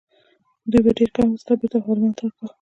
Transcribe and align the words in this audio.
دوی 0.69 0.81
به 0.85 0.91
ډیر 0.97 1.09
کم 1.15 1.27
حاصلات 1.33 1.57
بیرته 1.59 1.77
غلامانو 1.85 2.17
ته 2.17 2.23
ورکول. 2.25 2.49